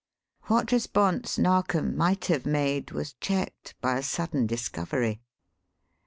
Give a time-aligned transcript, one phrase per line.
[0.47, 5.21] What response Narkom might have made was checked by a sudden discovery.